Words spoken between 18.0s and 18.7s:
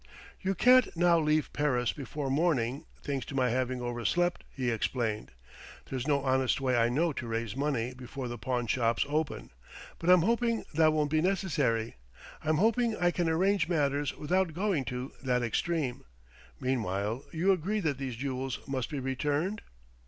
jewels